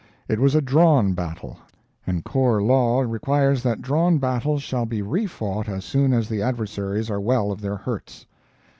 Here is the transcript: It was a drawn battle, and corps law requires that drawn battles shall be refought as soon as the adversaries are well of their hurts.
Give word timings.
It 0.27 0.39
was 0.39 0.55
a 0.55 0.63
drawn 0.63 1.13
battle, 1.13 1.59
and 2.07 2.23
corps 2.25 2.59
law 2.63 3.01
requires 3.01 3.61
that 3.61 3.83
drawn 3.83 4.17
battles 4.17 4.63
shall 4.63 4.87
be 4.87 5.03
refought 5.03 5.69
as 5.69 5.85
soon 5.85 6.11
as 6.11 6.27
the 6.27 6.41
adversaries 6.41 7.11
are 7.11 7.21
well 7.21 7.51
of 7.51 7.61
their 7.61 7.75
hurts. 7.75 8.25